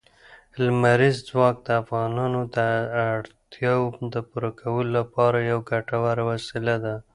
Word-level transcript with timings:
لمریز 0.63 1.17
ځواک 1.29 1.55
د 1.65 1.67
افغانانو 1.81 2.41
د 2.55 2.57
اړتیاوو 3.19 3.97
د 4.13 4.15
پوره 4.29 4.51
کولو 4.61 4.89
لپاره 4.99 5.37
یوه 5.51 5.63
ګټوره 5.71 6.23
وسیله 6.31 6.75
ده. 6.83 6.95